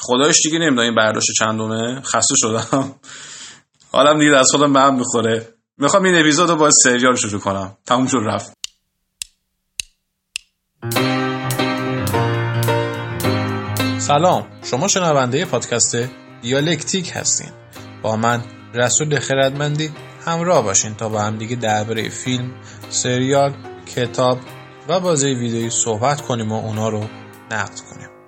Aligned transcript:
خدایش 0.00 0.42
دیگه 0.42 0.58
نمی‌دونم 0.58 0.78
این 0.78 0.94
برداشت 0.94 1.28
چندمه. 1.38 2.00
خسته 2.00 2.34
شدم. 2.36 2.94
حالم 3.92 4.18
دیگه 4.18 4.36
از 4.36 4.48
خودم 4.50 4.72
به 4.72 4.90
می‌خوره. 4.90 5.54
می‌خوام 5.78 6.04
این 6.04 6.14
اپیزود 6.20 6.50
رو 6.50 6.56
با 6.56 6.70
سریال 6.84 7.16
شروع 7.16 7.40
کنم. 7.40 7.76
تموم 7.86 8.06
شد 8.06 8.18
رفت. 8.24 8.52
سلام. 13.98 14.46
شما 14.62 14.88
شنونده 14.88 15.44
پادکست 15.44 15.96
دیالکتیک 16.42 17.12
هستین. 17.14 17.50
با 18.02 18.16
من 18.16 18.44
رسول 18.74 19.18
خردمندی 19.18 19.90
همراه 20.26 20.64
باشین 20.64 20.94
تا 20.94 21.08
با 21.08 21.20
هم 21.20 21.36
دیگه 21.38 21.56
درباره 21.56 22.08
فیلم، 22.08 22.54
سریال، 22.88 23.54
کتاب 23.96 24.38
و 24.88 25.00
بازی 25.00 25.26
ویدیویی 25.26 25.70
صحبت 25.70 26.20
کنیم 26.20 26.52
و 26.52 26.66
اونا 26.66 26.88
رو 26.88 27.06
نقد 27.50 27.80
کنیم. 27.90 28.19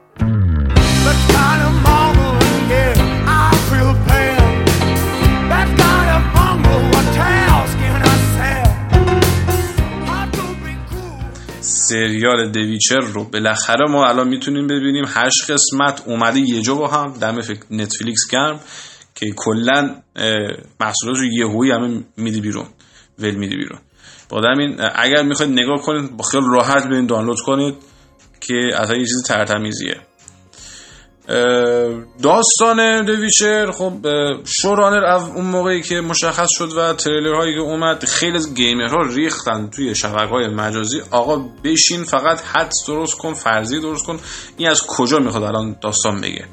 سریال 11.92 12.50
دویچر 12.50 13.00
رو 13.00 13.24
بالاخره 13.24 13.88
ما 13.90 14.06
الان 14.06 14.28
می‌تونیم 14.28 14.66
ببینیم. 14.66 15.04
هشت 15.08 15.50
قسمت 15.50 16.02
اومده 16.06 16.40
یه 16.40 16.62
جا 16.62 16.74
با 16.74 16.88
هم. 16.88 17.12
دم 17.12 17.38
نتفلیکس 17.70 18.20
گرم 18.30 18.60
که 19.14 19.32
کلا 19.36 19.96
محصولات 20.80 21.18
رو 21.18 21.24
یهویی 21.24 21.70
همه 21.70 22.04
میدی 22.16 22.40
بیرون. 22.40 22.66
ول 23.18 23.34
میدی 23.34 23.56
بیرون. 23.56 23.78
با 24.28 24.40
این 24.58 24.80
اگر 24.94 25.22
می‌خواید 25.22 25.52
نگاه 25.52 25.82
کنید 25.82 26.16
با 26.16 26.24
خیال 26.24 26.42
راحت 26.54 26.88
برید 26.88 27.06
دانلود 27.06 27.40
کنید 27.40 27.74
که 28.40 28.54
اصلا 28.76 28.96
یه 28.96 29.06
چیز 29.06 29.22
ترتمیزیه. 29.28 29.96
داستان 32.22 33.04
دویچر 33.04 33.70
خب 33.70 33.92
شورانر 34.44 35.04
اون 35.04 35.44
موقعی 35.44 35.82
که 35.82 36.00
مشخص 36.00 36.48
شد 36.50 36.72
و 36.76 36.92
تریلر 36.92 37.34
هایی 37.34 37.54
که 37.54 37.60
اومد 37.60 38.04
خیلی 38.04 38.36
از 38.36 38.54
ها 38.90 39.02
ریختن 39.02 39.70
توی 39.70 39.94
شبکه 39.94 40.30
های 40.30 40.48
مجازی. 40.48 41.00
آقا 41.10 41.44
بشین 41.64 42.04
فقط 42.04 42.40
حدس 42.40 42.86
درست 42.86 43.18
کن 43.18 43.34
فرضی 43.34 43.80
درست 43.80 44.06
کن 44.06 44.18
این 44.56 44.68
از 44.68 44.82
کجا 44.86 45.18
می‌خواد 45.18 45.42
الان 45.42 45.76
داستان 45.82 46.20
بگه. 46.20 46.44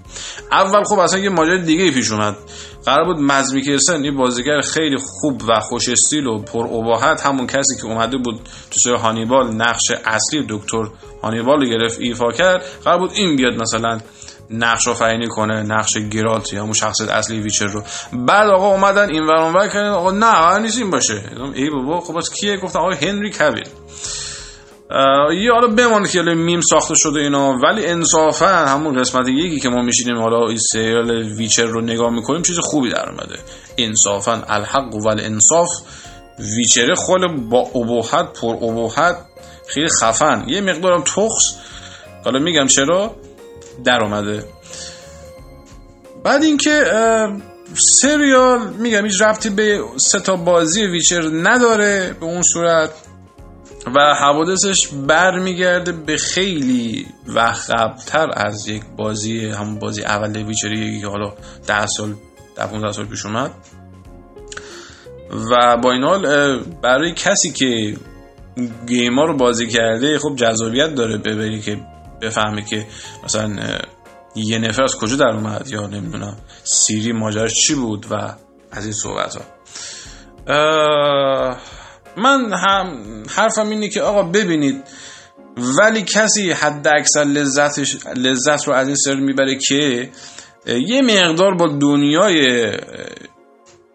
اول 0.51 0.83
خب 0.83 0.99
اصلا 0.99 1.19
یه 1.19 1.29
ماجرا 1.29 1.57
دیگه 1.57 1.91
پیش 1.91 2.11
اومد. 2.11 2.35
قرار 2.85 3.05
بود 3.05 3.19
مدس 3.19 3.61
میکلسن 3.61 4.03
یه 4.03 4.11
بازیگر 4.11 4.61
خیلی 4.61 4.97
خوب 4.97 5.41
و 5.47 5.59
خوش 5.59 5.89
استیل 5.89 6.27
و 6.27 6.41
پر 6.41 6.65
ابهت 6.65 7.25
همون 7.25 7.47
کسی 7.47 7.75
که 7.81 7.85
اومده 7.85 8.17
بود 8.17 8.39
تو 8.71 8.79
سریال 8.79 8.95
هانیبال 8.95 9.53
نقش 9.53 9.91
اصلی 10.05 10.45
دکتر 10.49 10.87
هانیبال 11.23 11.61
رو 11.61 11.69
گرفت 11.69 11.99
ایفا 11.99 12.31
کرد 12.31 12.63
قرار 12.83 12.99
بود 12.99 13.11
این 13.13 13.35
بیاد 13.35 13.53
مثلا 13.53 13.99
نقش 14.51 14.87
آفرینی 14.87 15.27
کنه 15.27 15.63
نقش 15.63 15.97
گرالت 15.97 16.53
یا 16.53 16.61
همون 16.61 16.73
شخصیت 16.73 17.09
اصلی 17.09 17.39
Witcher 17.39 17.65
رو. 17.65 17.83
بعد 18.13 18.49
آقا 18.49 18.67
اومدن 18.67 19.09
این 19.09 19.23
ور 19.23 19.35
اونور 19.35 19.67
کردن 19.67 19.89
آقا 19.89 20.11
نه 20.11 20.31
قرار 20.31 20.59
نیست 20.59 20.77
این 20.77 20.89
باشه. 20.89 21.21
ای 21.53 21.69
بابا 21.69 21.99
خب 21.99 22.17
پس 22.17 22.29
کیه؟ 22.29 22.57
گفتن 22.57 22.79
آقا 22.79 22.91
هنری 22.91 23.31
کویل 23.31 23.67
یه 25.33 25.51
حالا 25.51 25.67
بمانه 25.67 26.07
که 26.07 26.21
میم 26.21 26.61
ساخته 26.61 26.93
شده 26.95 27.19
اینا. 27.19 27.53
ولی 27.63 27.85
انصافا 27.85 28.47
همون 28.47 28.99
قسمت 28.99 29.27
یکی 29.27 29.59
که 29.59 29.69
ما 29.69 29.81
میشینیم 29.81 30.17
حالا 30.17 30.47
این 30.47 30.57
سریال 30.57 31.11
Witcher 31.11 31.65
رو 31.65 31.81
نگاه 31.81 32.09
می‌کنیم 32.09 32.41
چیز 32.41 32.59
خوبی 32.59 32.89
در 32.89 33.09
اومده. 33.09 33.39
انصافا 33.77 34.43
الحق 34.47 34.95
و 34.95 35.07
انصاف 35.07 35.69
ویچره 36.57 36.95
خود 36.95 37.21
با 37.49 37.59
ابوحت 37.59 38.39
پر 38.41 38.55
ابوحت 38.55 39.15
خیلی 39.67 39.87
خفن. 40.01 40.43
یه 40.47 40.61
مقدارم 40.61 41.01
تخص 41.01 41.55
حالا 42.25 42.39
میگم 42.39 42.67
چرا؟ 42.67 43.15
در 43.83 44.03
اومده. 44.03 44.43
بعد 46.23 46.43
اینکه 46.43 46.83
سریال 47.73 48.69
میگم 48.73 49.05
هیچ 49.05 49.21
ربطی 49.21 49.49
به 49.49 49.81
سه 49.97 50.19
تا 50.19 50.35
بازی 50.35 50.85
ویچر 50.85 51.29
نداره 51.43 52.15
به 52.19 52.25
اون 52.25 52.41
صورت 52.41 52.89
و 53.95 54.15
حوادثش 54.15 54.87
برمیگرده 54.87 55.91
به 55.91 56.17
خیلی 56.17 57.07
وقت 57.27 57.71
قبلتر 57.71 58.29
از 58.33 58.67
یک 58.67 58.83
بازی 58.97 59.45
همون 59.45 59.79
بازی 59.79 60.03
اول 60.03 60.37
ویچری 60.37 61.01
که 61.01 61.07
حالا 61.07 61.33
ده 61.67 61.85
سال 61.85 62.15
ده 62.55 62.67
15 62.67 62.91
سال 62.91 63.05
پیش 63.05 63.25
اومد. 63.25 63.51
و 65.51 65.77
با 65.77 65.91
این 65.91 66.03
حال 66.03 66.59
برای 66.81 67.13
کسی 67.13 67.51
که 67.51 67.97
گیما 68.87 69.25
رو 69.25 69.37
بازی 69.37 69.67
کرده 69.67 70.19
خب 70.19 70.35
جذابیت 70.35 70.95
داره 70.95 71.17
ببری 71.17 71.61
که 71.61 71.79
بفهمه 72.21 72.65
که 72.65 72.85
مثلا 73.23 73.79
یه 74.35 74.57
نفر 74.57 74.83
از 74.83 74.95
کجا 74.95 75.15
در 75.15 75.27
اومد 75.27 75.67
یا 75.67 75.87
نمی‌دونم 75.87 76.37
سیری 76.63 77.11
ماجرش 77.11 77.53
چی 77.53 77.75
بود 77.75 78.05
و 78.11 78.15
از 78.71 78.83
این 78.83 78.93
صحبت 78.93 79.35
ها 79.35 79.43
من 82.17 82.53
هم 82.53 83.03
حرفم 83.29 83.69
اینه 83.69 83.89
که 83.89 84.01
آقا 84.01 84.23
ببینید 84.23 84.83
ولی 85.57 86.01
کسی 86.01 86.51
حد 86.51 86.87
اکثر 86.87 87.23
لذتش 87.23 87.97
لذت 88.15 88.67
رو 88.67 88.73
از 88.73 88.87
این 88.87 88.95
سر 88.95 89.15
می‌بره 89.15 89.55
که 89.55 90.09
یه 90.65 91.01
مقدار 91.01 91.55
با 91.55 91.67
دنیای 91.67 92.71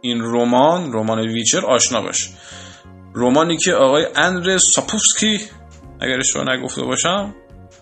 این 0.01 0.21
رمان 0.23 0.93
رمان 0.93 1.21
ویچر 1.21 1.67
آشنا 1.67 2.03
باشه. 2.03 2.31
رمانی 3.15 3.56
که 3.56 3.73
آقای 3.73 4.06
اندر 4.17 4.59
ساپوفسکی 4.59 5.41
اگر 6.01 6.19
اشتباه 6.19 6.45
نگفته 6.55 6.83
باشم 6.83 7.35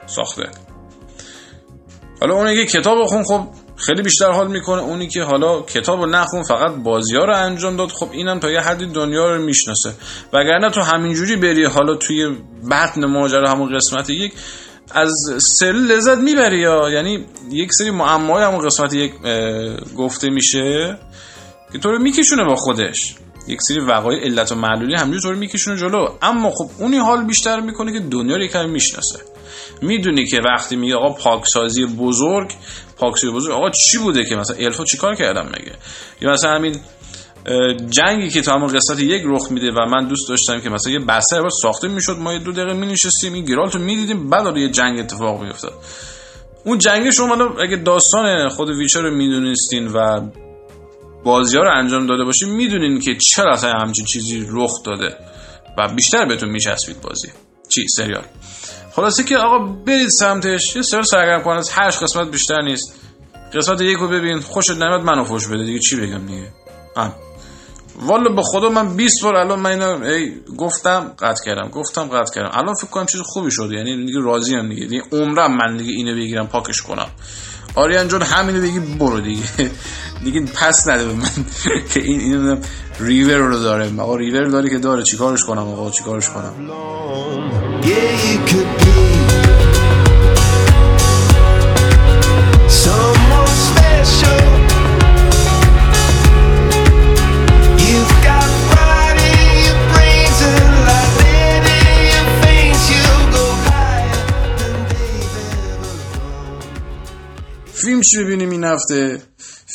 ساخته. 0.07 0.49
حالا 2.21 2.35
اونی 2.35 2.55
که 2.55 2.79
کتاب 2.79 3.05
خون 3.05 3.25
خب 3.25 3.49
خیلی 3.77 4.03
بیشتر 4.03 4.31
حال 4.31 4.49
می‌کنه. 4.49 4.83
اونی 4.83 5.09
که 5.09 5.23
حالا 5.23 5.61
کتاب 5.63 6.01
رو 6.01 6.07
نخون 6.07 6.43
فقط 6.43 6.75
بازی 6.75 7.17
ها 7.17 7.25
رو 7.25 7.37
انجام 7.37 7.77
داد 7.77 7.89
خب 7.89 8.09
اینم 8.13 8.41
تا 8.41 8.51
یه 8.51 8.61
حدی 8.61 8.87
دنیا 8.87 9.37
رو 9.37 9.43
می‌شناسه. 9.43 9.93
وگرنه 10.33 10.71
تو 10.71 10.81
همینجوری 10.81 11.37
بری 11.37 11.65
حالا 11.65 11.95
توی 11.97 12.37
بطن 12.71 13.05
ماجرا 13.05 13.51
همون 13.51 13.77
قسمت 13.77 14.11
یک 14.11 14.33
از 14.91 15.13
سل 15.39 15.77
لذت 15.77 16.19
می‌بری 16.19 16.61
یا؟ 16.61 16.91
یعنی 16.91 17.27
یک 17.51 17.73
سری 17.73 17.91
معمای 17.91 18.45
همون 18.45 18.67
قسمت 18.67 18.95
یک 18.95 19.13
گفته 19.97 20.31
میشه 20.31 20.99
که 21.73 21.79
تو 21.79 21.91
رو 21.91 21.99
میکشونه 21.99 22.45
با 22.45 22.55
خودش. 22.55 23.15
یک 23.49 23.63
سری 23.63 23.81
وقایع 23.81 24.25
علت 24.25 24.53
و 24.53 24.55
معلولی 24.55 24.95
همینجور 24.95 25.21
طور 25.23 25.35
میکشونه 25.35 25.77
جلو. 25.77 26.09
اما 26.23 26.51
خب 26.51 26.71
اونی 26.79 26.99
حال 26.99 27.25
بیشتر 27.25 27.61
می‌کنه 27.61 27.93
که 27.93 28.01
دنیا 28.01 28.37
رو 28.37 28.43
یکم 28.43 28.71
می‌شناسه. 28.71 29.19
می‌دونی 29.83 30.27
که 30.27 30.41
وقتی 30.45 30.77
میگه 30.77 30.97
آقا 30.97 31.09
پاکسازی 31.09 31.87
بزرگ 31.87 32.53
پاکسازی 32.97 33.33
بزرگ 33.33 33.53
آقا 33.53 33.71
چی 33.71 33.99
بوده 33.99 34.25
که 34.25 34.37
مثلا 34.37 34.57
الفا 34.57 34.85
چیکار 34.85 35.15
کردم 35.15 35.47
مگه؟ 35.47 35.73
یا 36.21 36.31
مثلا 36.31 36.55
همین 36.55 36.77
جنگی 37.91 38.31
که 38.31 38.43
تا 38.43 38.55
همون 38.55 38.73
قسمت 38.73 39.01
یک 39.01 39.23
رخ 39.27 39.53
میده 39.53 39.71
و 39.71 39.87
من 39.87 40.09
دوست 40.09 40.29
داشتم 40.29 40.61
که 40.61 40.71
مثلا 40.71 40.93
یه 40.93 40.99
بسته 40.99 41.43
ساخته 41.63 41.89
می‌شد 41.89 42.17
ما 42.19 42.33
یه 42.33 42.39
دو 42.39 42.53
دقیقه 42.53 42.73
می 42.73 42.87
نشستیم 42.87 43.33
این 43.33 43.45
گرالتو 43.45 43.79
می‌دیدیم 43.79 44.31
بعد 44.31 44.57
یه 44.57 44.69
جنگ 44.69 44.99
اتفاق 44.99 45.43
میافتاد. 45.43 45.73
اون 46.65 46.79
جنگ 46.79 47.11
شما 47.11 47.57
اگه 47.63 47.77
داستان 47.77 48.49
خود 48.49 48.69
ویچر 48.69 49.03
رو 49.03 49.15
می‌دونستین 49.17 49.87
و 49.87 50.29
بازی 51.25 51.57
ها 51.57 51.63
رو 51.63 51.71
انجام 51.79 52.07
داده 52.07 52.25
باشین 52.25 52.51
می‌دونین 52.51 53.01
که 53.01 53.17
چرا 53.17 53.53
اصلا 53.53 53.73
همچین 53.73 54.05
چیزی 54.05 54.47
رخ 54.51 54.83
داده 54.85 55.17
و 55.79 55.89
بیشتر 55.89 56.25
بهتون 56.25 56.49
میچسبید 56.49 57.01
بازی. 57.01 57.29
چی؟ 57.69 57.89
سریال. 57.89 58.25
خلاصه 58.97 59.25
که 59.25 59.37
آقا 59.37 59.59
برید 59.59 60.09
سمتش 60.09 60.77
یه 60.77 60.83
سر 60.83 61.03
سرگرم 61.03 61.49
از 61.49 61.71
هشت 61.75 62.03
قسمت 62.03 62.31
بیشتر 62.31 62.63
نیست. 62.63 62.95
قسمت 63.55 63.81
یک 63.81 63.99
رو 63.99 64.09
ببین 64.09 64.41
خوشت 64.41 64.71
نمیاد 64.71 65.03
منو 65.03 65.25
خوش 65.25 65.47
بده 65.47 65.65
دیگه 65.65 65.79
چی 65.79 65.97
بگم 65.97 66.27
دیگه؟ 66.27 66.49
هم 66.97 67.13
والا 68.01 68.35
به 68.35 68.43
خدا 68.43 68.69
من 68.69 68.97
20 68.97 69.23
بار 69.23 69.37
الان 69.37 69.61
من 69.61 69.71
اینو 69.71 70.05
ای 70.05 70.33
گفتم 70.59 71.13
قطع 71.19 71.45
کردم 71.45 71.69
گفتم 71.69 72.03
قطع 72.03 72.35
کردم. 72.35 72.51
الان 72.53 72.75
فکر 72.75 72.91
کنم 72.91 73.07
چیز 73.07 73.21
خوبی 73.21 73.51
شده 73.51 73.75
یعنی 73.75 74.07
دیگه 74.07 74.21
راضی 74.21 74.57
ام 74.57 74.69
دیگه. 74.69 74.87
دیگه 74.87 75.03
عمرم 75.13 75.57
من 75.57 75.77
دیگه 75.77 75.93
اینو 75.93 76.15
بگیرم 76.15 76.47
پاکش 76.47 76.83
کنم. 76.83 77.07
آریان 77.75 78.09
جون 78.09 78.23
همینو 78.23 78.61
بگی 78.61 78.81
برو 78.81 79.21
دیگه. 79.21 79.43
دیگه 80.25 80.41
پس 80.41 80.89
نده 80.89 81.05
به 81.05 81.13
من. 81.13 81.29
که 81.95 82.01
این 82.01 82.21
اینو 82.21 82.57
ریور 83.01 83.37
رو 83.37 83.59
داره. 83.59 84.01
آقا 84.01 84.17
ریور 84.17 84.45
داره 84.45 84.71
که 84.71 84.79
داره. 84.79 85.03
چیکارش 85.03 85.45
کنم 85.45 85.69
آقا؟ 85.69 85.91
چیکارش 85.91 86.29
کنم؟ 86.31 86.71
چی 108.13 108.25
ببینیم 108.25 108.51
این 108.51 108.65
هفته؟ 108.65 109.23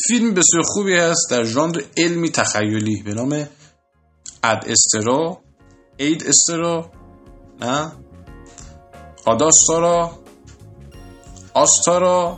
فیلم 0.07 0.33
بسیار 0.33 0.63
خوبی 0.65 0.93
هست 0.93 1.27
در 1.29 1.43
ژانر 1.43 1.81
علمی 1.97 2.29
تخیلی 2.29 3.03
به 3.05 3.13
نام 3.13 3.47
اد 4.43 4.63
استرا 4.67 5.37
اید 5.97 6.23
استرا 6.27 6.91
نه؟ 7.61 7.91
آداستارا 9.25 10.11
آستارا 11.53 12.37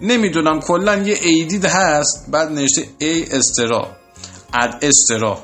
نمی‌دونم 0.00 0.60
کلا 0.60 0.96
یه 0.96 1.18
ایدید 1.22 1.64
هست 1.64 2.26
بعد 2.30 2.52
نوشته 2.52 2.88
ای 2.98 3.32
استرا 3.32 3.88
اد 4.54 4.78
استرا. 4.82 5.38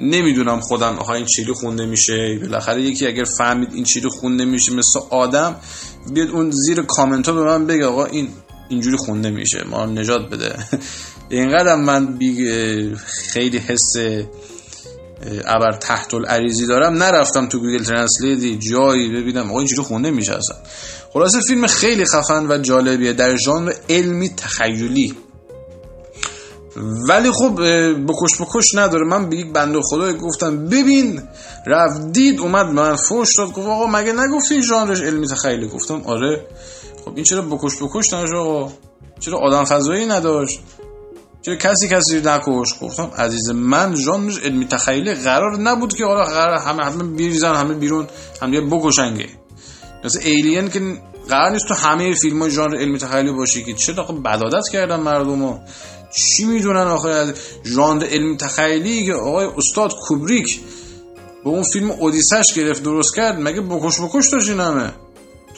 نمی‌دونم 0.00 0.60
خودم 0.60 0.98
آها 0.98 1.14
این 1.14 1.26
چیلی 1.26 1.52
خونده 1.52 1.86
میشه؟ 1.86 2.38
بالاخره 2.42 2.82
یکی 2.82 3.06
اگر 3.06 3.24
فهمید 3.24 3.74
این 3.74 3.84
چیلی 3.84 4.08
خونده 4.08 4.44
میشه 4.44 4.72
مثل 4.72 5.00
آدم 5.10 5.56
بیاد 6.12 6.28
اون 6.28 6.50
زیر 6.50 6.82
کامنت 6.82 7.28
ها 7.28 7.34
به 7.34 7.44
من 7.44 7.66
بگه 7.66 7.86
آقا 7.86 8.04
این 8.04 8.28
اینجوری 8.70 8.96
خونده 8.96 9.30
میشه. 9.30 9.64
ما 9.70 9.86
نجات 9.86 10.30
بده. 10.30 10.56
اینقدر 11.28 11.76
من 11.76 12.18
خیلی 12.96 13.58
حس 13.58 13.96
ابر 15.46 15.72
تحت 15.72 16.14
العریضی 16.14 16.66
دارم. 16.66 17.02
نرفتم 17.02 17.46
تو 17.48 17.58
Google 17.58 17.84
Translate 17.84 18.51
ی 18.51 18.58
جایی 18.58 19.08
ببینم. 19.08 19.50
آقا 19.50 19.58
اینجوری 19.58 19.82
خونده 19.82 20.10
میشه 20.10 20.34
اصلا. 20.34 20.56
خلاصه 21.12 21.40
فیلم 21.40 21.66
خیلی 21.66 22.04
خفن 22.04 22.46
و 22.50 22.58
جالبیه. 22.58 23.12
در 23.12 23.36
ژانر 23.36 23.72
علمی 23.88 24.28
تخیلی. 24.28 25.14
ولی 27.08 27.30
خب 27.30 27.60
بکش 28.06 28.40
بکش 28.40 28.74
نداره. 28.74 29.06
من 29.06 29.28
به 29.28 29.36
یک 29.36 29.52
بنده 29.52 29.80
خدای 29.82 30.14
گفتم 30.14 30.66
ببین 30.66 31.22
رفت 31.66 32.12
دید 32.12 32.40
اومد 32.40 32.66
من 32.66 32.96
فوش 32.96 33.28
داد. 33.38 33.52
گفت 33.52 33.68
آقا 33.68 33.86
مگه 33.86 34.12
نگفتی 34.12 34.62
ژانرش 34.62 35.00
علمی 35.00 35.26
تخیلی؟ 35.26 35.68
گفتم 35.68 36.02
آره. 36.04 36.46
خب 37.04 37.12
این 37.14 37.24
چرا 37.24 37.42
بکش 37.42 37.82
بکش 37.82 38.12
نداشت 38.12 38.34
آقا؟ 38.34 38.72
چرا 39.20 39.38
آدم 39.38 39.64
فضایی 39.64 40.06
نداشت؟ 40.06 40.60
چرا 41.42 41.56
کسی 41.56 41.88
کسی 41.88 42.20
نکش؟ 42.24 42.74
گفتم 42.82 43.10
عزیز 43.18 43.50
من 43.50 43.94
ژانرش 43.94 44.38
علمی 44.38 44.66
تخیلی 44.66 45.14
قرار 45.14 45.58
نبود 45.58 45.94
که 45.94 46.04
حالا 46.04 46.24
قرار 46.24 46.58
همه 46.58 46.84
همه 46.84 47.04
بیریزن 47.04 47.54
همه 47.54 47.74
بیرون 47.74 48.06
همه 48.42 48.60
بکشنگه. 48.60 49.28
مثل 50.04 50.20
ایلین 50.22 50.68
که 50.68 50.80
قرار 51.28 51.50
نیست 51.50 51.68
تو 51.68 51.74
همه 51.74 52.14
فیلم 52.14 52.42
های 52.42 52.50
ژانر 52.50 52.76
علمی 52.76 52.98
تخیلی 52.98 53.32
باشه 53.32 53.62
که 53.62 53.74
چرا 53.74 54.02
بدادت 54.02 54.68
کردن 54.72 55.00
مردمو؟ 55.00 55.58
چی 56.14 56.44
می‌دونن 56.44 56.86
آخه؟ 56.86 57.08
از 57.08 57.34
ژانر 57.64 58.04
علمی 58.04 58.36
تخیلی 58.36 59.06
که 59.06 59.14
آقای 59.14 59.46
استاد 59.56 59.94
کوبریک 59.94 60.60
به 61.44 61.50
اون 61.50 61.62
فیلم 61.62 61.90
اودیسش 61.90 62.52
گرفت 62.54 62.82
درست 62.82 63.16
کرد؟ 63.16 63.40
مگه 63.40 63.60
بکش 63.60 64.00
بکش 64.00 64.28
داشت 64.32 64.50
همه؟ 64.50 64.92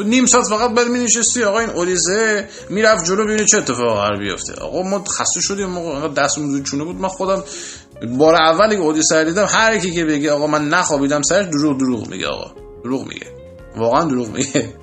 تو 0.02 0.08
نیم 0.08 0.26
ساعت 0.26 0.46
فقط 0.46 0.70
بعد 0.70 0.88
می 0.88 0.98
نشستی 0.98 1.44
آقا 1.44 1.58
این 1.58 1.70
اودیسه 1.70 2.48
می‌رفت 2.70 3.04
جلو 3.04 3.24
ببینی 3.24 3.44
چه 3.44 3.58
اتفاقی 3.58 3.94
قرار 3.94 4.18
بیفته. 4.18 4.54
آقا 4.54 4.82
ما 4.82 5.04
خسته 5.04 5.40
شدیم 5.40 5.66
موقع 5.66 6.08
دستمون 6.08 6.62
چونه 6.62 6.84
بود. 6.84 6.96
من 6.96 7.08
خودم 7.08 7.44
بار 8.18 8.34
اولی 8.34 8.76
که 8.76 8.82
اودیسه 8.82 9.24
دیدم 9.24 9.46
هر 9.48 9.78
کی 9.78 9.90
که 9.90 10.04
بگه 10.04 10.32
آقا 10.32 10.46
من 10.46 10.68
نخوابیدم 10.68 11.22
سرش 11.22 11.46
دروغ 11.46 11.78
دروغ 11.78 12.08
میگه 12.08 12.26
آقا. 12.26 12.50
دروغ 12.84 13.08
میگه. 13.08 13.26
واقعا 13.76 14.04
دروغ 14.04 14.28
میگه. 14.28 14.74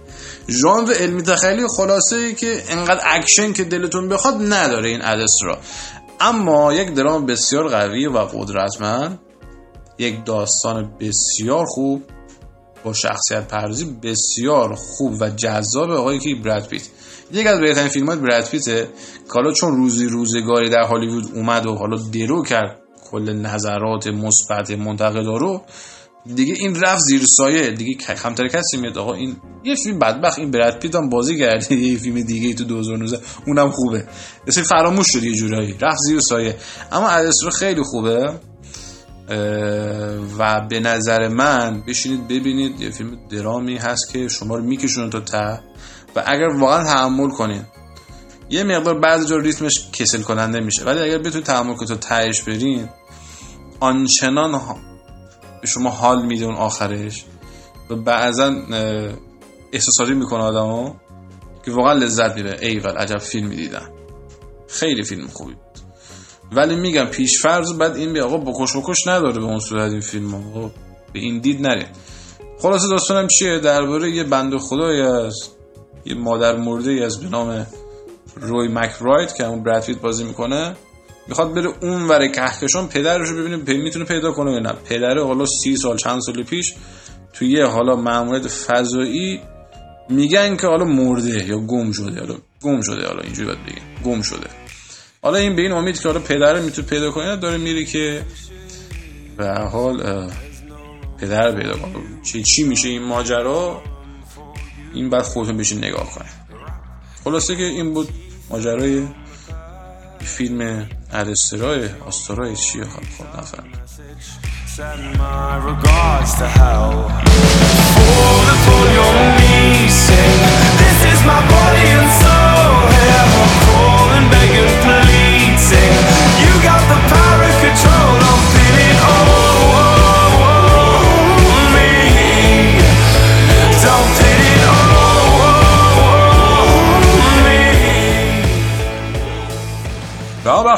ژانر 0.49 0.93
علمی 0.93 1.21
تخیلی 1.21 1.67
خلاصه 1.67 2.15
ای 2.15 2.33
که 2.33 2.63
انقدر 2.69 3.01
اکشن 3.05 3.53
که 3.53 3.63
دلتون 3.63 4.09
بخواد 4.09 4.35
نداره 4.53 4.89
این 4.89 5.01
Ad 5.01 5.39
Astra. 5.43 5.57
اما 6.19 6.73
یک 6.73 6.93
درام 6.93 7.25
بسیار 7.25 7.67
قوی 7.67 8.07
و 8.07 8.17
قدرتمند 8.17 9.19
یک 9.97 10.25
داستان 10.25 10.91
بسیار 10.99 11.65
خوب 11.65 12.03
با 12.83 12.93
شخصیت 12.93 13.47
پردازی 13.47 13.85
بسیار 14.03 14.75
خوب 14.75 15.13
و 15.21 15.29
جذاب 15.29 15.91
آقای 15.91 16.19
که 16.19 16.35
براد 16.35 16.67
پیت. 16.67 16.81
یک 17.31 17.47
از 17.47 17.59
بهترین 17.59 17.89
فیلم 17.89 18.07
های 18.07 18.17
براد 18.17 18.49
پیته 18.49 18.87
که 19.25 19.33
حالا 19.33 19.51
چون 19.51 19.75
روزی 19.75 20.05
روزگاری 20.05 20.69
در 20.69 20.83
هالیوود 20.83 21.31
اومد 21.35 21.65
و 21.65 21.75
حالا 21.75 21.97
درو 22.13 22.43
کرد 22.43 22.79
کل 23.11 23.33
نظرات 23.33 24.07
مثبت 24.07 24.71
منتقدا 24.71 25.37
رو 25.37 25.61
دیگه 26.35 26.53
این 26.53 26.75
رفت 26.75 27.01
زیر 27.01 27.21
سایه. 27.37 27.71
دیگه 27.71 27.93
کمتر 27.93 28.47
کسی 28.47 28.77
میاد 28.77 28.97
آقا 28.97 29.13
این 29.13 29.35
یه 29.63 29.75
فیلم 29.75 29.99
بدبخت 29.99 30.39
این 30.39 30.51
براد 30.51 30.79
پیت 30.79 30.95
هم 30.95 31.09
بازی 31.09 31.39
کرده 31.39 31.75
یه 31.85 31.97
فیلم 31.97 32.21
دیگه 32.21 32.53
تو 32.53 32.63
2019 32.63 33.19
اونم 33.47 33.71
خوبه. 33.71 34.03
مثل 34.47 34.63
فراموش 34.63 35.07
شد 35.07 35.23
یه 35.23 35.33
جورایی. 35.33 35.75
رفت 35.81 35.99
زیر 35.99 36.19
سایه. 36.19 36.55
اما 36.91 37.09
ادسترو 37.09 37.51
خیلی 37.51 37.83
خوبه. 37.83 38.33
و 40.39 40.61
به 40.69 40.79
نظر 40.79 41.27
من 41.27 41.83
بشینید 41.87 42.27
ببینید 42.27 42.81
یه 42.81 42.89
فیلم 42.89 43.17
درامی 43.29 43.77
هست 43.77 44.13
که 44.13 44.27
شما 44.27 44.55
رو 44.55 44.63
میکشونه 44.63 45.09
تا 45.09 45.19
ته 45.19 45.59
و 46.15 46.23
اگر 46.25 46.47
واقعا 46.47 46.83
تحمل 46.83 47.29
کنید 47.29 47.65
یه 48.49 48.63
مقدار 48.63 48.99
بعضی 48.99 49.27
جا 49.27 49.37
ریتمش 49.37 49.89
کسل 49.93 50.21
کننده 50.21 50.59
میشه. 50.59 50.83
ولی 50.85 50.99
اگر 50.99 51.17
بتونید 51.17 51.45
تحمل 51.45 51.73
کنید 51.73 51.89
تا 51.89 51.95
تهش 51.95 52.41
برین 52.41 52.89
آنچنان 53.79 54.61
به 55.61 55.67
شما 55.67 55.89
حال 55.89 56.25
میده 56.25 56.45
اون 56.45 56.55
آخرش 56.55 57.25
و 57.89 57.95
بعضا 57.95 58.55
احساساتی 59.73 60.13
می‌کنه 60.13 60.43
آدمو 60.43 60.93
که 61.65 61.71
واقعا 61.71 61.93
لذت 61.93 62.35
می‌بره. 62.35 62.57
ایول 62.61 62.97
عجب 62.97 63.17
فیلم 63.17 63.49
دیدن. 63.49 63.89
خیلی 64.69 65.03
فیلم 65.03 65.27
خوبی. 65.27 65.55
ولی 66.51 66.75
میگم 66.75 67.05
پیش 67.05 67.41
فرض 67.41 67.73
بعد 67.73 67.95
این 67.95 68.13
بیا 68.13 68.25
آقا 68.25 68.37
بکش 68.37 68.77
بکش 68.77 69.07
نداره 69.07 69.39
به 69.39 69.45
اون 69.45 69.59
صورت 69.59 69.91
این 69.91 70.01
فیلم 70.01 70.31
ها. 70.31 70.71
به 71.13 71.19
این 71.19 71.39
دید 71.39 71.67
نرید 71.67 71.87
خلاصه 72.61 72.87
داستانم 72.87 73.27
چیه؟ 73.27 73.59
درباره 73.59 74.11
یه 74.11 74.23
بند 74.23 74.57
خدایی 74.57 75.01
است 75.01 75.55
یه 76.05 76.15
مادر 76.15 76.55
مرده 76.55 76.91
ای 76.91 77.03
از 77.03 77.19
به 77.21 77.29
نام 77.29 77.67
روی 78.35 78.67
مک 78.67 78.91
که 79.37 79.47
اون 79.47 79.63
براد 79.63 80.01
بازی 80.01 80.23
می‌کنه 80.23 80.75
می‌خواد 81.27 81.53
بره 81.53 81.73
اون 81.81 82.07
ور 82.07 82.27
کهکشان 82.27 82.87
پدرش 82.87 83.29
رو 83.29 83.37
ببینه 83.37 83.83
می‌تونه 83.83 84.05
پیدا 84.05 84.31
کنه 84.31 84.51
یا 84.51 84.59
نه. 84.59 84.73
پدره 84.85 85.25
حالا 85.25 85.45
سی 85.45 85.77
سال 85.77 85.97
چند 85.97 86.21
سال 86.21 86.43
پیش 86.43 86.75
توی 87.33 87.51
یه 87.51 87.65
حالا 87.65 87.95
ماموریت 87.95 88.47
فضایی 88.47 89.41
میگن 90.09 90.57
که 90.57 90.67
حالا 90.67 90.85
مرده 90.85 91.47
یا 91.47 91.57
گم 91.57 91.91
شده 91.91 92.19
حالا 92.19 92.35
گم 92.61 92.81
شده 92.81 93.07
حالا 93.07 93.21
اینجوری 93.21 93.47
باید 93.47 93.63
بگیم 93.65 93.83
گم 94.05 94.21
شده. 94.21 94.47
حالا 95.21 95.37
این 95.37 95.55
به 95.55 95.61
این 95.61 95.71
امید 95.71 95.99
که 95.99 96.07
حالا 96.07 96.19
پدر 96.19 96.59
می‌تونه 96.59 96.87
پیدا 96.87 97.11
کنه 97.11 97.35
داره 97.35 97.57
میره 97.57 97.85
که 97.85 98.25
به 99.37 99.49
حال 99.51 100.29
پدر 101.17 101.51
پیدا 101.51 101.77
کنه. 101.77 101.93
چی 102.23 102.43
چی 102.43 102.63
میشه 102.63 102.87
این 102.87 103.03
ماجرا؟ 103.03 103.81
این 104.93 105.09
بعد 105.09 105.21
خودتون 105.21 105.57
بشین 105.57 105.77
نگاه 105.77 106.11
کنه. 106.15 106.29
خلاصه 107.23 107.55
که 107.55 107.63
این 107.63 107.93
بود 107.93 108.09
ماجرای 108.49 109.07
فیلم 110.19 110.89
ارسترای 111.11 111.89
آسترای 112.05 112.55
چیه 112.55 112.83
خب 112.83 113.03
خود 113.17 113.27
نفهم 113.39 113.63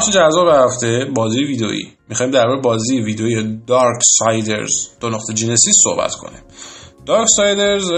بخش 0.02 0.10
جذاب 0.10 0.48
هفته 0.48 1.04
بازی 1.14 1.44
ویدئویی. 1.44 1.92
می‌خوایم 2.08 2.32
درباره 2.32 2.60
بازی 2.60 3.00
ویدئویی 3.00 3.60
Darksiders 3.66 4.88
دو 5.00 5.08
نقطه 5.08 5.34
Genesis 5.34 5.70
صحبت 5.84 6.14
کنیم. 6.14 6.38
Darksiders 7.06 7.90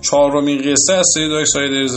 چهارمین 0.00 0.62
نسخه 0.62 0.92
از 0.92 1.08
سری 1.14 1.28
Darksiders 1.28 1.94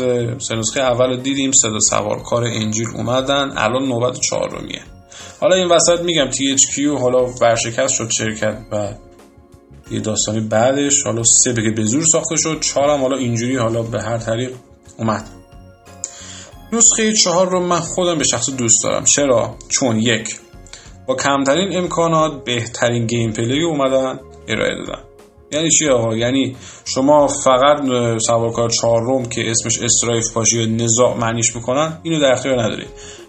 سه 0.47 0.55
نسخه 0.55 0.79
اول 0.79 1.09
رو 1.09 1.15
دیدیم 1.15 1.51
سه 1.51 1.70
تا 1.70 1.79
سوارکار 1.79 2.43
انجیل 2.43 2.87
اومدن 2.95 3.53
الان 3.57 3.87
نوبت 3.87 4.19
چهارمیه. 4.19 4.81
حالا 5.41 5.55
این 5.55 5.67
وسط 5.67 6.01
میگم 6.01 6.31
THQ 6.31 7.01
حالا 7.01 7.25
ورشکست 7.41 7.93
شد 7.93 8.09
شرکت 8.09 8.57
و 8.71 8.93
یه 9.91 9.99
داستانی 9.99 10.39
بعدش 10.39 11.03
حالا 11.03 11.23
سه 11.23 11.53
دیگه 11.53 11.71
به 11.71 11.83
زور 11.83 12.03
ساخته 12.03 12.35
شد 12.35 12.59
چهارم 12.59 13.01
حالا 13.01 13.17
اینجوری 13.17 13.57
حالا 13.57 13.81
به 13.81 14.01
هر 14.01 14.17
طریق 14.17 14.51
اومد. 14.97 15.42
نسخه 16.73 17.13
چهار 17.13 17.49
رو 17.49 17.59
من 17.59 17.79
خودم 17.79 18.17
به 18.17 18.23
شخص 18.23 18.49
دوست 18.49 18.83
دارم. 18.83 19.03
چرا؟ 19.03 19.55
چون 19.69 19.99
یک 19.99 20.39
با 21.07 21.15
کمترین 21.15 21.77
امکانات 21.77 22.43
بهترین 22.43 23.05
gameplay 23.07 23.63
اومدن 23.63 24.19
ارائه 24.47 24.75
دادن. 24.75 25.01
یعنی 25.51 25.71
چی 25.71 25.87
آقا؟ 25.89 26.15
یعنی 26.15 26.55
شما 26.85 27.27
فقط 27.27 27.81
سوارکار 28.17 28.69
چهارم 28.69 29.25
که 29.25 29.51
اسمش 29.51 29.79
Strife 29.79 30.33
باشه 30.33 30.57
یا 30.57 30.65
نزاع 30.65 31.17
معنیش 31.17 31.55
می‌کنن 31.55 31.99
اینو 32.03 32.19
در 32.19 32.31
اختیار 32.31 32.63
ندارید 32.63 32.87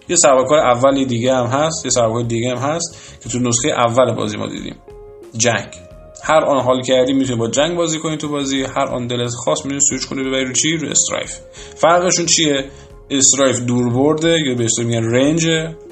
یه 0.08 0.16
سوارکار 0.16 0.58
اولی 0.58 1.06
دیگه 1.06 1.34
هم 1.34 1.46
هست 1.46 1.84
یه 1.84 1.90
سوارکار 1.90 2.22
دیگه 2.22 2.50
هم 2.50 2.56
هست 2.56 3.18
که 3.22 3.28
تو 3.28 3.38
نسخه 3.38 3.68
اول 3.68 4.14
بازی 4.14 4.36
ما 4.36 4.46
دیدیم. 4.46 4.76
جنگ. 5.36 5.68
هر 6.22 6.44
آن 6.44 6.62
حال 6.62 6.82
کردی 6.82 7.12
می‌تونی 7.12 7.38
با 7.38 7.48
جنگ 7.48 7.76
بازی 7.76 7.98
کنی 7.98 8.16
تو 8.16 8.28
بازی 8.28 8.62
هر 8.62 8.84
آن 8.84 9.06
دلت 9.06 9.30
خواست 9.44 9.64
می‌تونی 9.64 9.80
سویچ 9.80 10.06
کنی 10.06 10.22
ببری 10.22 10.44
رو 10.44 10.52
چی؟ 10.52 10.76
رو 10.76 10.88
Strife. 10.88 11.38
فرقشون 11.76 12.26
چیه؟ 12.26 12.64
استرایف 13.18 13.60
دور 13.60 13.92
برده 13.92 14.38
یا 14.46 14.54
به 14.54 14.68
میگن 14.78 15.04
رنج 15.04 15.46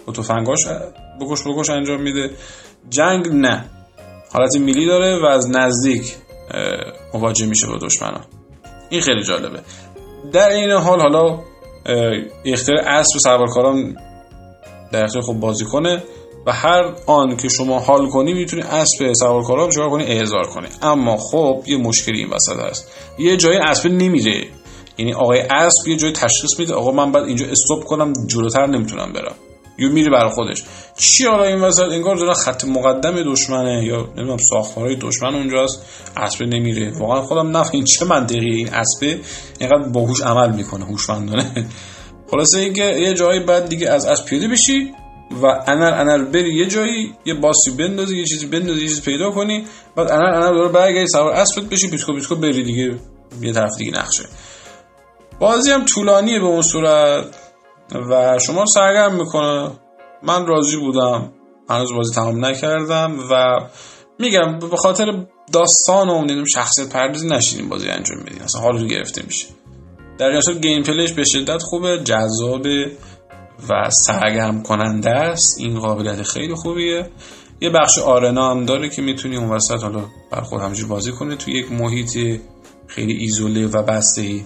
با 0.06 0.12
تفنگاش 0.12 0.66
بکش 1.20 1.46
بکش 1.46 1.70
انجام 1.70 2.00
میده. 2.00 2.30
جنگ 2.90 3.28
نه. 3.28 3.64
حالت 4.32 4.56
میلی 4.56 4.86
داره 4.86 5.22
و 5.22 5.24
از 5.24 5.50
نزدیک 5.50 6.14
مواجه 7.14 7.46
میشه 7.46 7.66
با 7.66 7.76
دشمنان. 7.76 8.24
این 8.90 9.00
خیلی 9.00 9.22
جالبه. 9.22 9.60
در 10.32 10.48
این 10.48 10.70
حال 10.70 11.00
حالا 11.00 11.38
اختیار 12.44 12.78
اسب 12.78 13.18
سوارکاران 13.18 13.96
در 14.92 15.04
اختیار 15.04 15.24
خوب 15.24 15.40
بازی 15.40 15.64
کنه 15.64 16.02
و 16.46 16.52
هر 16.52 16.94
آن 17.06 17.36
که 17.36 17.48
شما 17.48 17.80
حال 17.80 18.08
کنی 18.08 18.34
می‌تونی 18.34 18.62
اسب 18.62 19.12
سوارکارا 19.12 19.66
رو 19.66 19.90
کنی؟ 19.90 20.04
احضار 20.04 20.46
کنی. 20.54 20.66
اما 20.82 21.16
خب 21.16 21.62
یه 21.66 21.76
مشکلی 21.76 22.18
این 22.18 22.30
وسط 22.30 22.56
هست. 22.56 22.90
یه 23.18 23.36
جای 23.36 23.56
اسب 23.56 23.86
نمیره. 23.86 24.44
یعنی 24.98 25.14
آقای 25.14 25.40
اسب 25.40 25.88
یه 25.88 25.96
جای 25.96 26.12
تشخیص 26.12 26.58
میده 26.58 26.74
آقا 26.74 26.90
من 26.90 27.12
بعد 27.12 27.24
اینجا 27.24 27.46
استوب 27.46 27.84
کنم 27.84 28.12
جلوتر 28.26 28.66
نمی‌تونم 28.66 29.12
برم. 29.12 29.34
یا 29.78 29.88
میره 29.88 30.10
برای 30.10 30.30
خودش. 30.30 30.64
چی 30.98 31.24
حالا 31.24 31.44
این 31.44 31.60
وسط؟ 31.60 31.82
انگار 31.82 32.16
داره 32.16 32.34
خط 32.34 32.64
مقدم 32.64 33.22
دشمنه 33.22 33.84
یا 33.84 34.08
نمی‌دونم 34.16 34.36
ساختارهای 34.36 34.96
دشمن 34.96 35.34
اونجاست. 35.34 35.86
اسب 36.16 36.42
نمیره. 36.42 36.98
واقعا 36.98 37.22
خودم 37.22 37.56
نفهم 37.56 37.70
این 37.74 37.84
چه 37.84 38.04
منطقی 38.04 38.50
این 38.50 38.68
اسب 38.68 39.20
اینقدر 39.58 39.88
باهوش 39.88 40.20
عمل 40.20 40.52
می‌کنه 40.56 40.84
هوشمندانه. 40.84 41.66
خلاصه 42.30 42.58
اینکه 42.58 42.84
یه 42.84 43.14
جایی 43.14 43.40
بعد 43.40 43.68
دیگه 43.68 43.90
از 43.90 44.06
اسب 44.06 44.24
پیاده 44.24 44.48
بشی 44.48 44.90
و 45.42 45.46
انر 45.66 45.94
انر 46.00 46.24
بری 46.24 46.54
یه 46.54 46.66
جایی 46.66 47.14
یه 47.24 47.34
باسی 47.34 47.70
بندازی 47.70 48.18
یه 48.18 48.24
چیزی 48.24 48.46
بندازی 48.46 48.80
یه 48.80 48.88
چیزی 48.88 49.00
پیدا 49.00 49.30
کنی. 49.30 49.64
بعد 49.96 50.10
انر 50.10 50.34
انر 50.34 50.54
داره 50.54 50.68
برگردی 50.68 51.06
سوار 51.06 51.32
اسبت 51.32 51.64
بشی 51.64 51.90
پیتیکو 51.90 52.14
پیتیکو 52.14 52.36
بری 52.36 52.62
دیگه. 52.62 52.94
یه 53.42 53.52
طرف 53.52 53.70
دیگه 53.78 53.98
نقشه. 53.98 54.24
بازی 55.42 55.70
هم 55.70 55.84
طولانیه 55.84 56.40
به 56.40 56.46
اون 56.46 56.62
صورت 56.62 57.24
و 58.10 58.38
شما 58.46 58.64
سرگرم 58.66 59.14
می‌کنه. 59.14 59.70
من 60.22 60.46
راضی 60.46 60.76
بودم. 60.76 61.32
هنوز 61.70 61.92
بازی 61.92 62.14
تمام 62.14 62.44
نکردم 62.44 63.18
و 63.30 63.60
میگم 64.18 64.58
به 64.58 64.76
خاطر 64.76 65.26
داستان 65.52 66.08
و 66.08 66.12
اون 66.12 66.44
شخصیت 66.44 66.88
پردازی 66.88 67.28
نشینیم 67.28 67.68
بازی 67.68 67.88
انجام 67.88 68.18
بدین 68.20 68.42
اصلا 68.42 68.60
حال 68.60 68.78
رو 68.78 68.86
گرفته 68.86 69.22
میشه. 69.26 69.46
در 70.18 70.30
اصل 70.30 70.58
gameplay 70.58 70.82
ش 70.82 71.12
به 71.12 71.24
شدت 71.24 71.62
خوبه 71.62 71.98
جذابه 72.04 72.92
و 73.68 73.90
سرگرم 73.90 74.62
کننده 74.62 75.10
است. 75.10 75.58
این 75.58 75.80
قابلیت 75.80 76.22
خیلی 76.22 76.54
خوبیه. 76.54 77.10
یه 77.60 77.70
بخش 77.70 77.98
آرنا 77.98 78.50
هم 78.50 78.64
داره 78.64 78.88
که 78.88 79.02
می‌تونی 79.02 79.36
اون 79.36 79.48
وسط 79.48 79.82
حالا 79.82 80.04
بر 80.30 80.40
خود 80.40 80.60
همجور 80.60 80.88
بازی 80.88 81.12
کنه 81.12 81.36
تو 81.36 81.50
یک 81.50 81.72
محیط 81.72 82.40
خیلی 82.86 83.12
ایزوله 83.12 83.66
و 83.66 83.82
بسته 83.82 84.22
ای 84.22 84.42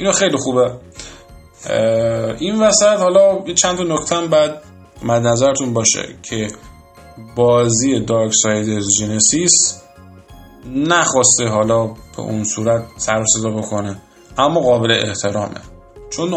اینا 0.00 0.12
خیلی 0.12 0.36
خوبه. 0.36 0.70
این 2.38 2.62
وسط 2.62 2.98
حالا 2.98 3.44
چند 3.54 3.76
تا 3.76 3.82
نکته 3.82 4.26
بعد 4.26 4.62
مد 5.02 5.26
نظرتون 5.26 5.72
باشه 5.72 6.08
که 6.22 6.48
بازی 7.36 8.00
دارک 8.00 8.32
ساید 8.42 8.80
جنسیس 8.80 9.82
نخواسته 10.74 11.48
حالا 11.48 11.86
به 11.86 12.20
اون 12.20 12.44
صورت 12.44 12.84
سر 12.96 13.24
صدا 13.24 13.50
بکنه 13.50 14.02
اما 14.38 14.60
قابل 14.60 14.90
احترامه. 14.90 15.60
چون 16.10 16.28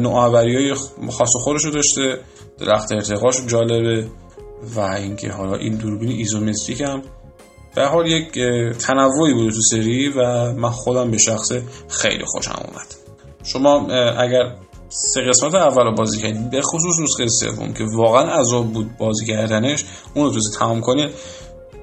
نوآوری 0.00 0.56
های 0.56 0.74
خاص 1.10 1.32
خودش 1.36 1.64
رو 1.64 1.70
داشته 1.70 2.20
درخت 2.58 2.92
ارتقاش 2.92 3.46
جالبه 3.46 4.08
و 4.76 4.80
اینکه 4.80 5.32
حالا 5.32 5.56
این 5.56 5.74
دوربین 5.74 6.10
ایزومتریک 6.10 6.80
هم 6.80 7.02
به 7.74 7.86
حال 7.86 8.06
یک 8.06 8.32
تنوعی 8.78 9.34
بود 9.34 9.52
تو 9.52 9.60
سری 9.60 10.08
و 10.08 10.52
من 10.52 10.70
خودم 10.70 11.10
به 11.10 11.18
شخصه 11.18 11.62
خیلی 11.88 12.24
خوشم 12.24 12.62
اومد. 12.68 12.99
شما 13.52 13.86
اگر 14.18 14.56
سه 14.88 15.20
قسمت 15.28 15.54
اول 15.54 15.84
رو 15.84 15.94
بازی 15.94 16.20
کردید 16.20 16.50
به 16.50 16.62
خصوص 16.62 17.00
نسخه 17.00 17.26
سوم 17.28 17.72
که 17.72 17.84
واقعا 17.96 18.40
عذاب 18.40 18.72
بود 18.72 18.96
بازی 18.98 19.26
کردنش 19.26 19.84
اون 20.14 20.32
رو 20.34 20.40
تمام 20.58 20.80
کنید 20.80 21.10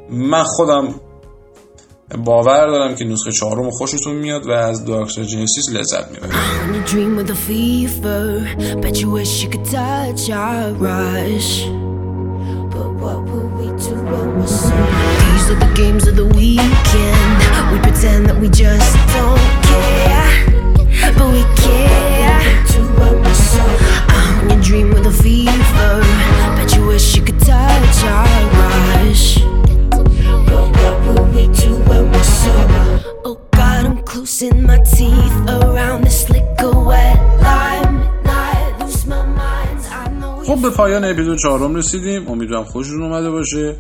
من 0.10 0.44
خودم 0.44 0.96
باور 2.26 2.68
دارم 2.68 2.96
که 2.96 3.06
نسخه 3.06 3.32
چهارم 3.32 3.70
خوشتون 3.70 4.16
میاد 4.16 4.48
و 4.48 4.52
از 4.52 4.86
دارک 4.86 5.10
جنسیس 5.10 5.70
لذت 5.70 6.12
می‌برید. 6.12 6.34
پایان 40.98 41.14
اپیزود 41.14 41.38
چهارم 41.40 41.76
رسیدیم. 41.76 42.28
امیدوارم 42.28 42.64
خوشتون 42.64 43.04
اومده 43.04 43.30
باشه. 43.30 43.76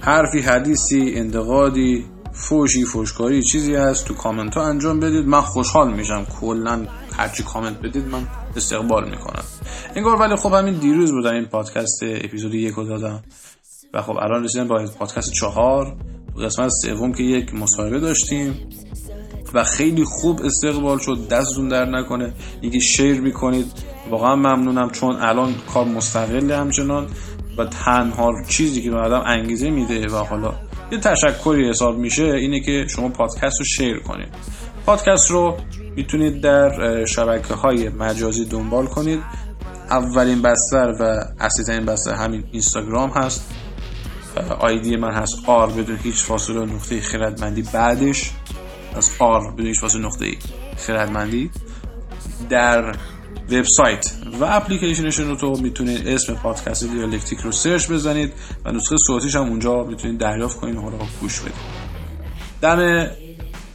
حرفی 0.00 0.40
حدیثی 0.40 1.12
انتقادی 1.14 2.04
فوشی 2.32 2.84
فوشکاری 2.84 3.42
چیزی 3.42 3.74
هست. 3.74 4.06
تو 4.06 4.14
کامنت 4.14 4.54
ها 4.54 4.68
انجام 4.68 5.00
بدید. 5.00 5.26
من 5.26 5.40
خوشحال 5.40 5.92
میشم. 5.94 6.26
کلا 6.40 6.86
هرچی 7.16 7.42
کامنت 7.42 7.78
بدید 7.78 8.06
من 8.06 8.26
استقبال 8.56 9.10
می‌کنم. 9.10 9.44
انگار 9.96 10.16
ولی 10.16 10.36
خب 10.36 10.52
همین 10.52 10.74
دیروز 10.74 11.12
بودن 11.12 11.34
این 11.34 11.44
پادکست 11.44 12.02
اپیزود 12.02 12.54
یک 12.54 12.74
رو 12.74 12.84
دادم. 12.84 13.24
و 13.94 14.02
خب 14.02 14.16
الان 14.16 14.44
رسیدم 14.44 14.68
با 14.68 14.84
پادکست 14.98 15.32
چهار. 15.32 15.96
قسمت 16.44 16.70
سوم 16.82 17.12
که 17.12 17.22
یک 17.22 17.54
مصاحبه 17.54 18.00
داشتیم. 18.00 18.54
و 19.54 19.64
خیلی 19.64 20.04
خوب 20.04 20.40
استقبال 20.44 20.98
شد 20.98 21.28
دستتون 21.28 21.68
در 21.68 21.84
نکنه. 21.84 22.32
اینکه 22.60 22.78
شیر 22.78 23.20
می‌کنید 23.20 23.66
واقعا 24.10 24.36
ممنونم 24.36 24.90
چون 24.90 25.16
الان 25.16 25.54
کار 25.74 25.84
مستقل 25.84 26.50
همچنان 26.50 27.06
و 27.58 27.64
تنها 27.64 28.32
چیزی 28.48 28.82
که 28.82 28.90
به 28.90 28.96
آدم 28.96 29.22
انگیزه 29.26 29.70
میده 29.70 30.06
و 30.06 30.16
حالا 30.16 30.54
یه 30.92 30.98
تشکری 30.98 31.68
حساب 31.68 31.98
میشه 31.98 32.24
اینه 32.24 32.60
که 32.60 32.86
شما 32.88 33.08
پادکست 33.08 33.58
رو 33.58 33.64
شیر 33.64 33.98
کنید. 33.98 34.28
پادکست 34.86 35.30
رو 35.30 35.56
می‌تونید 35.96 36.40
در 36.40 37.04
شبکه 37.04 37.54
های 37.54 37.88
مجازی 37.88 38.44
دنبال 38.44 38.86
کنید. 38.86 39.20
اولین 39.90 40.42
بستر 40.42 40.94
و 41.00 41.24
اصلی 41.40 41.80
بستر 41.80 42.14
همین 42.14 42.44
اینستاگرام 42.52 43.10
هست. 43.10 43.50
آیدی 44.60 44.96
من 44.96 45.12
هست 45.12 45.36
آر 45.46 45.70
بدون 45.70 45.98
هیچ 46.02 46.24
فاصله 46.24 46.60
نقطه 46.60 47.00
خیرتمندی 47.00 47.62
بعدش. 47.62 48.30
از 48.96 49.10
آر 49.18 49.50
بدون 49.52 49.66
هیچ 49.66 49.84
نقطه 49.84 50.24
ای. 50.24 51.50
در 52.50 52.96
وبسایت 53.50 54.12
و 54.40 54.44
اپلیکیشنشون 54.44 55.28
رو 55.28 55.36
تو 55.36 55.50
می‌تونید 55.62 56.08
اسم 56.08 56.34
پادکست 56.34 56.84
دیالکتیک 56.84 57.38
رو 57.40 57.52
سرچ 57.52 57.90
بزنید 57.90 58.32
و 58.64 58.72
نسخه 58.72 58.96
صوتیش 59.06 59.36
هم 59.36 59.42
اونجا 59.42 59.84
می‌تونید 59.84 60.18
دریافت 60.18 60.60
کنید 60.60 60.76
و 60.76 60.80
گوش 61.20 61.40
بدید. 61.40 61.54
دم 62.62 63.06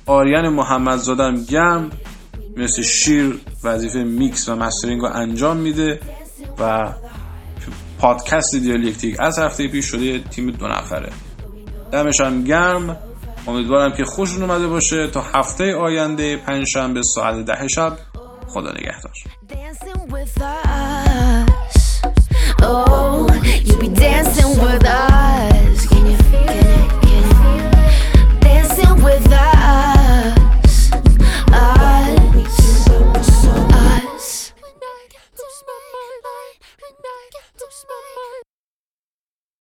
آریان 0.05 0.50
محمد 0.50 0.98
زادم 0.98 1.43
گرم. 1.44 1.89
مثل 2.57 2.81
شیر 2.81 3.39
وظیفه 3.63 4.03
میکس 4.03 4.50
و 4.50 4.55
mastering 4.55 5.01
رو 5.01 5.07
انجام 5.07 5.57
میده 5.57 6.00
و 6.60 6.93
پادکست 8.00 8.55
دیالکتیک 8.55 9.19
از 9.19 9.39
هفته 9.39 9.67
پیش 9.67 9.86
شده 9.86 10.19
تیم 10.19 10.51
دو 10.51 10.67
نفره. 10.67 11.10
دمش 11.91 12.22
گرم 12.22 12.98
امیدوارم 13.48 13.92
که 13.92 14.06
خوشون 14.06 14.42
اومده 14.42 14.68
باشه. 14.68 15.08
تا 15.08 15.22
هفته 15.22 15.75
آینده 15.75 16.38
پنجشنبه 16.38 17.02
ساعت 17.04 17.46
ده 17.46 17.68
شب. 17.68 17.98
خدا 18.48 18.72
نگهدار. 18.72 19.14
Oh, 22.62 23.28
you 23.68 23.75
be 23.84 23.90
dancing 23.90 24.52
with 24.64 24.86
us. 24.86 25.25